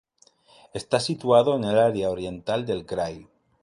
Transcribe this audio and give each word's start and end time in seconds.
Está 0.73 0.99
situado 0.99 1.55
en 1.55 1.63
el 1.63 1.77
área 1.77 2.09
oriental 2.09 2.65
del 2.65 2.87
krai. 2.87 3.27